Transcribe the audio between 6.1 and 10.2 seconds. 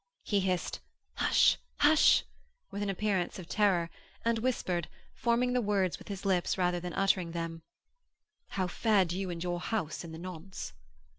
lips rather than uttering them: 'How fared you and your house in the